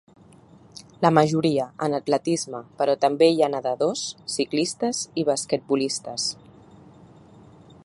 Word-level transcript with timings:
La 1.05 1.09
majoria, 1.17 1.67
en 1.87 1.95
atletisme, 1.97 2.61
però 2.79 2.95
també 3.05 3.29
hi 3.35 3.45
ha 3.45 3.51
nedadors, 3.57 4.07
ciclistes 4.37 5.05
i 5.25 5.29
basquetbolistes. 5.31 6.29